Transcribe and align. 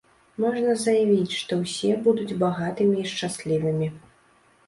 Можна 0.43 0.71
заявіць, 0.83 1.35
што 1.41 1.53
ўсе 1.59 1.91
будуць 2.07 2.37
багатымі 2.43 2.97
і 3.01 3.05
шчаслівымі. 3.13 3.91